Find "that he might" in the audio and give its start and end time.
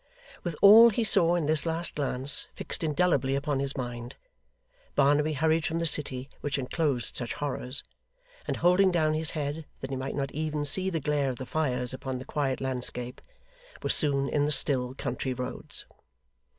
9.79-10.15